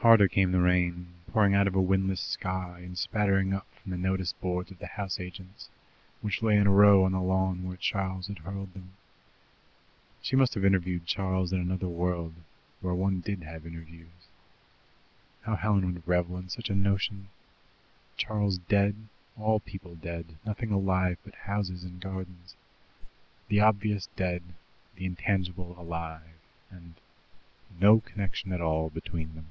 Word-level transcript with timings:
Harder 0.00 0.28
came 0.28 0.52
the 0.52 0.60
rain, 0.60 1.08
pouring 1.32 1.54
out 1.56 1.66
of 1.66 1.74
a 1.74 1.82
windless 1.82 2.20
sky, 2.20 2.78
and 2.80 2.96
spattering 2.96 3.52
up 3.52 3.66
from 3.74 3.90
the 3.90 3.96
notice 3.98 4.32
boards 4.34 4.70
of 4.70 4.78
the 4.78 4.86
house 4.86 5.18
agents, 5.18 5.68
which 6.22 6.40
lay 6.40 6.56
in 6.56 6.68
a 6.68 6.70
row 6.70 7.02
on 7.04 7.10
the 7.12 7.20
lawn 7.20 7.66
where 7.66 7.76
Charles 7.76 8.28
had 8.28 8.38
hurled 8.38 8.72
them. 8.74 8.92
She 10.22 10.36
must 10.36 10.54
have 10.54 10.64
interviewed 10.64 11.04
Charles 11.04 11.52
in 11.52 11.58
another 11.60 11.88
world 11.88 12.32
where 12.80 12.94
one 12.94 13.20
did 13.20 13.42
have 13.42 13.66
interviews. 13.66 14.08
How 15.42 15.56
Helen 15.56 15.92
would 15.92 16.06
revel 16.06 16.38
in 16.38 16.48
such 16.48 16.70
a 16.70 16.76
notion! 16.76 17.28
Charles 18.16 18.56
dead, 18.58 18.94
all 19.36 19.58
people 19.60 19.96
dead, 19.96 20.36
nothing 20.46 20.70
alive 20.70 21.18
but 21.24 21.34
houses 21.34 21.82
and 21.82 22.00
gardens. 22.00 22.54
The 23.48 23.60
obvious 23.60 24.08
dead, 24.16 24.42
the 24.94 25.04
intangible 25.06 25.74
alive, 25.78 26.38
and 26.70 26.94
no 27.80 27.98
connection 28.00 28.52
at 28.52 28.60
all 28.62 28.90
between 28.90 29.34
them! 29.34 29.46